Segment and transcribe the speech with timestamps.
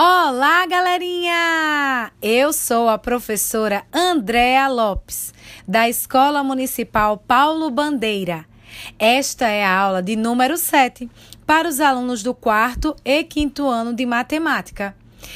[0.00, 2.12] Olá, galerinha!
[2.22, 5.34] Eu sou a professora Andréa Lopes,
[5.66, 8.46] da Escola Municipal Paulo Bandeira.
[8.96, 11.10] Esta é a aula de número 7
[11.44, 14.94] para os alunos do quarto e quinto ano de matemática.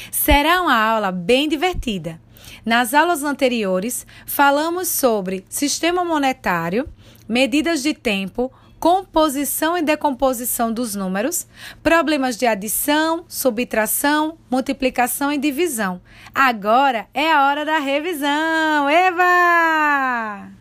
[0.09, 2.17] Será uma aula bem divertida.
[2.65, 6.87] Nas aulas anteriores, falamos sobre sistema monetário,
[7.27, 8.49] medidas de tempo,
[8.83, 11.47] composição e decomposição dos números,
[11.81, 16.01] problemas de adição, subtração, multiplicação e divisão.
[16.35, 18.89] Agora é a hora da revisão.
[18.89, 20.51] Eva!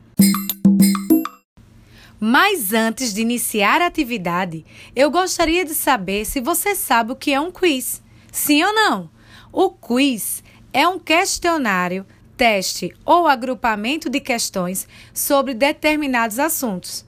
[2.20, 4.64] Mas antes de iniciar a atividade,
[4.94, 8.00] eu gostaria de saber se você sabe o que é um quiz.
[8.30, 9.10] Sim ou não?
[9.50, 17.04] O quiz é um questionário, teste ou agrupamento de questões sobre determinados assuntos.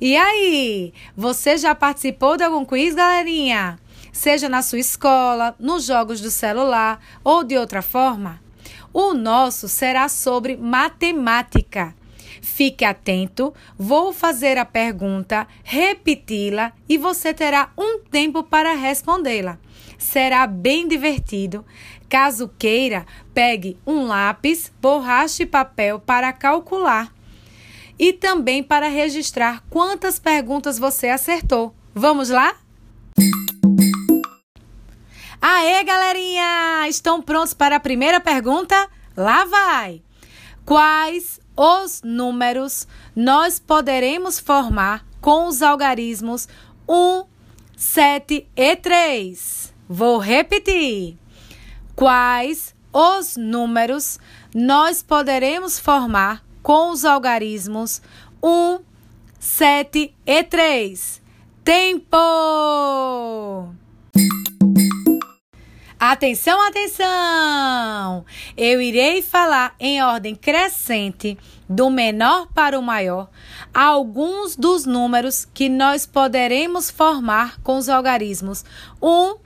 [0.00, 3.80] E aí, você já participou de algum quiz, galerinha?
[4.12, 8.40] Seja na sua escola, nos jogos do celular ou de outra forma?
[8.92, 11.96] O nosso será sobre matemática.
[12.40, 19.58] Fique atento, vou fazer a pergunta, repeti-la e você terá um tempo para respondê-la.
[19.98, 21.66] Será bem divertido.
[22.08, 27.17] Caso queira, pegue um lápis, borracha e papel para calcular
[27.98, 31.74] e também para registrar quantas perguntas você acertou.
[31.94, 32.54] Vamos lá?
[35.40, 36.88] Aê, galerinha!
[36.88, 38.88] Estão prontos para a primeira pergunta?
[39.16, 40.02] Lá vai!
[40.64, 46.48] Quais os números nós poderemos formar com os algarismos
[46.88, 47.24] 1,
[47.76, 49.74] 7 e 3?
[49.88, 51.16] Vou repetir.
[51.96, 54.18] Quais os números
[54.54, 58.02] nós poderemos formar com os algarismos
[58.42, 58.80] 1,
[59.40, 61.22] 7 e 3.
[61.64, 62.18] Tempo!
[65.98, 68.26] Atenção, atenção!
[68.54, 73.30] Eu irei falar em ordem crescente, do menor para o maior,
[73.72, 78.62] alguns dos números que nós poderemos formar com os algarismos
[79.00, 79.36] 1,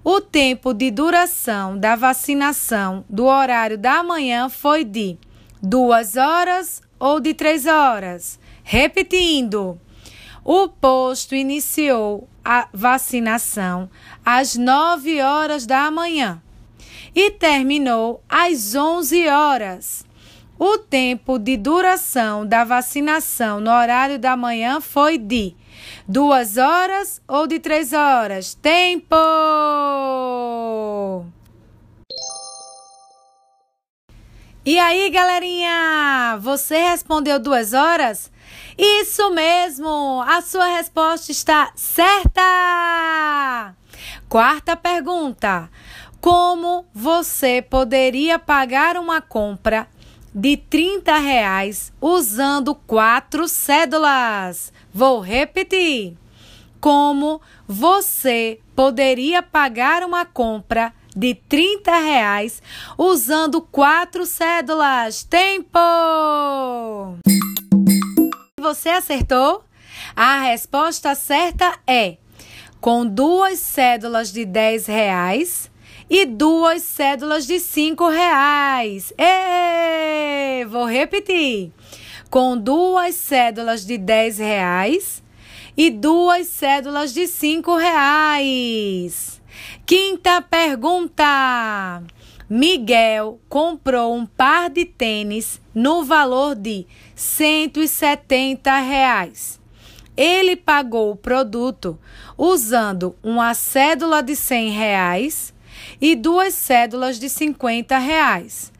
[0.02, 5.18] O tempo de duração da vacinação do horário da manhã foi de
[5.62, 8.38] 2 horas ou de três horas.
[8.62, 9.78] Repetindo,
[10.44, 13.90] o posto iniciou a vacinação
[14.24, 16.42] às 9 horas da manhã
[17.14, 20.06] e terminou às 11 horas.
[20.58, 25.54] O tempo de duração da vacinação no horário da manhã foi de
[26.06, 28.54] duas horas ou de três horas.
[28.54, 29.16] Tempo!
[34.64, 36.36] E aí, galerinha?
[36.40, 38.30] Você respondeu duas horas?
[38.76, 40.22] Isso mesmo!
[40.26, 43.74] A sua resposta está certa!
[44.28, 45.70] Quarta pergunta:
[46.20, 49.88] Como você poderia pagar uma compra
[50.34, 54.72] de 30 reais usando quatro cédulas?
[54.92, 56.16] Vou repetir.
[56.80, 62.62] Como você poderia pagar uma compra de 30 reais
[62.96, 65.24] usando quatro cédulas.
[65.24, 65.78] Tempo!
[68.60, 69.64] Você acertou?
[70.14, 72.16] A resposta certa é
[72.80, 75.70] com duas cédulas de 10 reais
[76.10, 79.12] e duas cédulas de cinco reais.
[79.18, 81.72] Ê, vou repetir.
[82.30, 85.22] Com duas cédulas de dez reais
[85.76, 89.37] e duas cédulas de cinco reais.
[89.86, 92.02] Quinta pergunta.
[92.48, 99.60] Miguel comprou um par de tênis no valor de 170 reais.
[100.16, 101.98] Ele pagou o produto
[102.36, 105.54] usando uma cédula de 100 reais
[106.00, 108.72] e duas cédulas de 50 reais.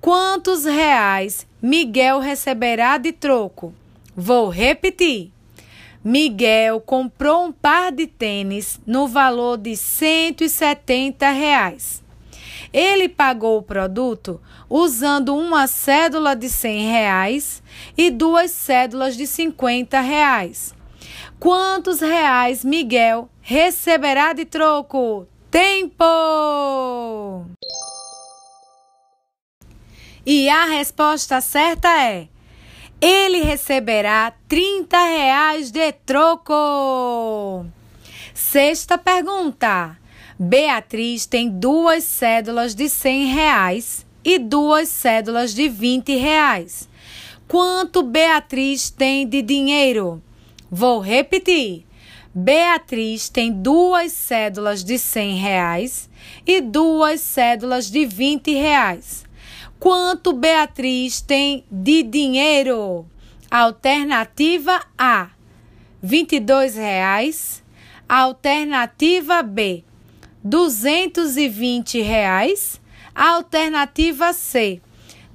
[0.00, 3.72] Quantos reais Miguel receberá de troco?
[4.14, 5.33] Vou repetir.
[6.04, 12.04] Miguel comprou um par de tênis no valor de 170 reais.
[12.70, 17.62] Ele pagou o produto usando uma cédula de 100 reais
[17.96, 20.74] e duas cédulas de 50 reais.
[21.40, 25.26] Quantos reais Miguel receberá de troco?
[25.50, 26.04] Tempo!
[30.26, 32.28] E a resposta certa é:
[33.06, 37.66] ele receberá 30 reais de troco.
[38.32, 39.98] Sexta pergunta.
[40.38, 46.88] Beatriz tem duas cédulas de 100 reais e duas cédulas de 20 reais.
[47.46, 50.22] Quanto Beatriz tem de dinheiro?
[50.70, 51.84] Vou repetir.
[52.34, 56.08] Beatriz tem duas cédulas de 100 reais
[56.46, 59.24] e duas cédulas de 20 reais.
[59.78, 63.06] Quanto Beatriz tem de dinheiro?
[63.50, 65.30] Alternativa A,
[66.02, 67.62] 22 reais.
[68.08, 69.84] Alternativa B,
[70.42, 72.80] 220 reais.
[73.14, 74.80] Alternativa C,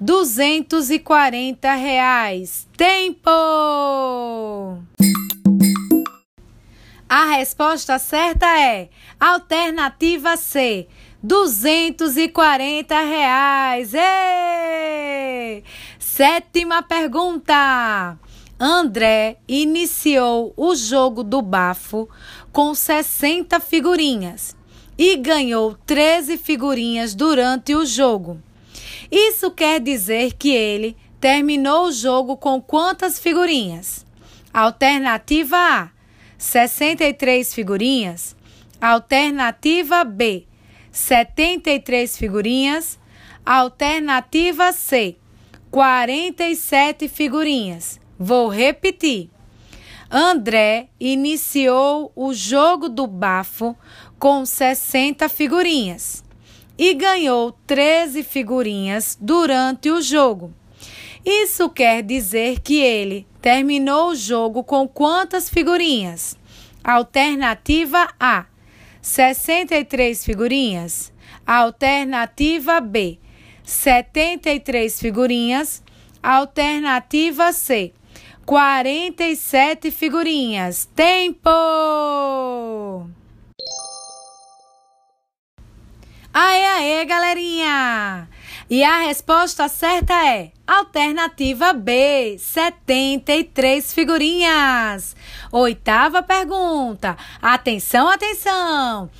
[0.00, 2.68] 240 reais.
[2.76, 3.30] Tempo!
[7.12, 8.88] A resposta certa é
[9.18, 10.86] alternativa C,
[11.22, 13.92] 240 reais.
[13.94, 15.62] Ê!
[15.98, 18.18] Sétima pergunta.
[18.58, 22.08] André iniciou o jogo do bafo
[22.52, 24.54] com 60 figurinhas
[24.98, 28.38] e ganhou 13 figurinhas durante o jogo.
[29.10, 34.04] Isso quer dizer que ele terminou o jogo com quantas figurinhas?
[34.52, 35.90] Alternativa A:
[36.36, 38.36] 63 figurinhas.
[38.80, 40.46] Alternativa B:
[40.90, 42.98] 73 figurinhas.
[43.44, 45.16] Alternativa C:
[45.70, 48.00] 47 figurinhas.
[48.18, 49.30] Vou repetir.
[50.10, 53.76] André iniciou o jogo do bafo
[54.18, 56.24] com 60 figurinhas
[56.76, 60.52] e ganhou 13 figurinhas durante o jogo.
[61.24, 66.36] Isso quer dizer que ele terminou o jogo com quantas figurinhas?
[66.82, 68.46] Alternativa A:
[69.02, 71.12] 63 figurinhas.
[71.46, 73.18] Alternativa B:
[73.64, 75.82] 73 figurinhas.
[76.22, 77.92] Alternativa C:
[78.44, 80.88] 47 figurinhas.
[80.94, 81.50] Tempo!
[86.32, 88.28] Aê, aê, galerinha!
[88.70, 95.16] E a resposta certa é alternativa B, 73 figurinhas.
[95.50, 97.16] Oitava pergunta.
[97.42, 99.10] Atenção, atenção.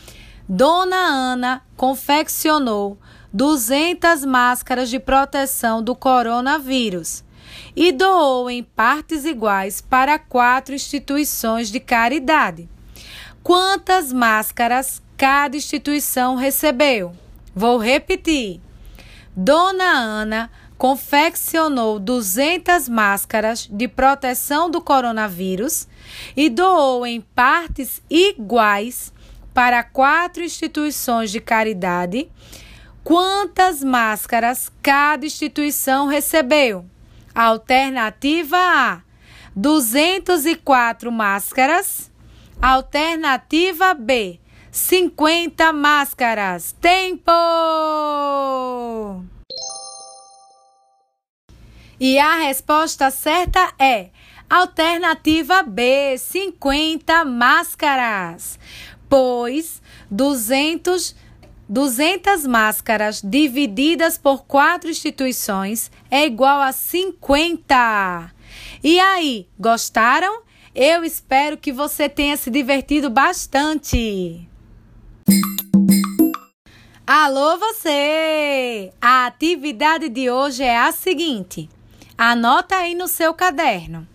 [0.48, 2.96] Dona Ana confeccionou
[3.32, 7.24] 200 máscaras de proteção do coronavírus
[7.74, 12.68] e doou em partes iguais para quatro instituições de caridade.
[13.42, 17.12] Quantas máscaras cada instituição recebeu?
[17.52, 18.60] Vou repetir.
[19.42, 25.88] Dona Ana confeccionou 200 máscaras de proteção do coronavírus
[26.36, 29.10] e doou em partes iguais
[29.54, 32.30] para quatro instituições de caridade.
[33.02, 36.84] Quantas máscaras cada instituição recebeu?
[37.34, 39.00] Alternativa A:
[39.56, 42.12] 204 máscaras.
[42.60, 44.38] Alternativa B:
[44.70, 46.72] 50 máscaras.
[46.78, 47.32] Tempo!
[52.00, 54.08] E a resposta certa é
[54.48, 58.58] alternativa B: 50 máscaras.
[59.06, 61.14] Pois 200
[61.68, 68.32] 200 máscaras divididas por quatro instituições é igual a 50.
[68.82, 70.42] E aí, gostaram?
[70.74, 74.48] Eu espero que você tenha se divertido bastante.
[77.06, 78.92] Alô, você!
[79.00, 81.68] A atividade de hoje é a seguinte:
[82.20, 84.06] anota aí no seu caderno.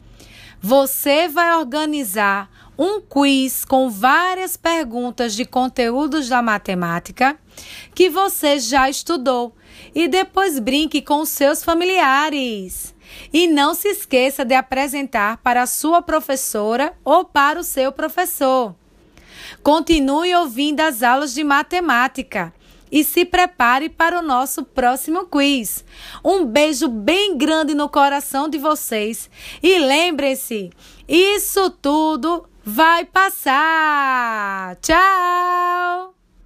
[0.62, 7.36] Você vai organizar um quiz com várias perguntas de conteúdos da matemática
[7.96, 9.56] que você já estudou
[9.96, 12.94] e depois brinque com seus familiares.
[13.34, 18.76] E não se esqueça de apresentar para a sua professora ou para o seu professor.
[19.64, 22.54] Continue ouvindo as aulas de matemática
[22.92, 25.84] e se prepare para o nosso próximo quiz.
[26.24, 29.30] Um beijo bem grande no coração de vocês
[29.62, 30.72] e lembrem-se,
[31.08, 34.76] isso tudo vai passar.
[34.78, 36.15] Tchau!